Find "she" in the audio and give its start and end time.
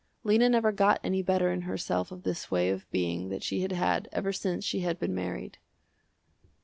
3.43-3.61, 4.65-4.79